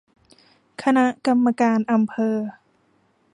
[0.83, 2.35] คณะกรรมการอำเภอ